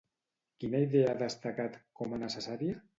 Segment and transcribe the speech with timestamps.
[0.63, 2.87] Quina idea ha destacat com a necessària?